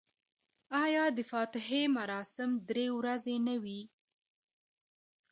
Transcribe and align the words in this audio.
آیا 0.83 1.05
د 1.17 1.19
فاتحې 1.31 1.81
مراسم 1.97 2.49
درې 2.69 2.87
ورځې 2.97 3.35
نه 3.47 3.55
وي؟ 3.63 3.81